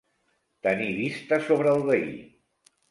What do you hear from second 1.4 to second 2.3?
sobre el veí.